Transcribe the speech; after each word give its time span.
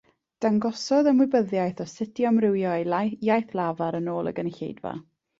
Dangosodd 0.43 1.09
ymwybyddiaeth 1.09 1.83
o 1.83 1.85
sut 1.91 2.21
i 2.23 2.25
amrywio 2.29 2.71
ei 2.77 3.11
iaith 3.27 3.53
lafar 3.59 3.99
yn 3.99 4.09
ôl 4.15 4.31
y 4.33 4.33
gynulleidfa 4.41 4.95